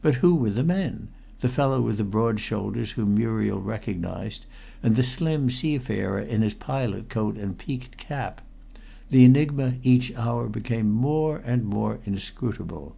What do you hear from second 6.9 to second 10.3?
coat and peaked cap? The enigma each